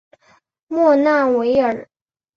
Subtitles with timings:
[0.67, 1.87] 莫纳维尔。